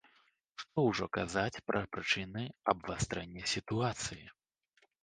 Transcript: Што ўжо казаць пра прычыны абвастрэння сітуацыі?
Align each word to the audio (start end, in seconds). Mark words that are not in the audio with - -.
Што 0.61 0.85
ўжо 0.85 1.05
казаць 1.17 1.61
пра 1.69 1.83
прычыны 1.97 2.43
абвастрэння 2.75 3.43
сітуацыі? 3.57 4.25